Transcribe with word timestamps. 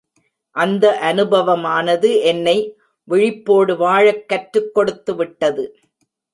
அந்த 0.55 0.97
அனுபவமானது 1.01 2.21
என்னை, 2.21 2.57
விழிப்போடு 3.07 3.77
வாழக் 3.77 4.27
கற்றுக் 4.29 4.71
கொடுத்துவிட்டது,. 4.75 5.65